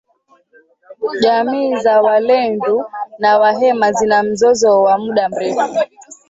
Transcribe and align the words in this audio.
Jamii 1.19 1.75
za 1.75 2.01
walendu 2.01 2.83
na 3.19 3.39
wahema 3.39 3.91
zina 3.91 4.23
mzozo 4.23 4.81
wa 4.81 4.97
muda 4.97 5.29
mrefu 5.29 5.79